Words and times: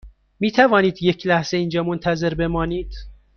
می 0.39 0.51
توانید 0.51 1.03
یک 1.03 1.27
لحظه 1.27 1.57
اینجا 1.57 1.83
منتظر 1.83 2.33
بمانید؟ 2.33 2.93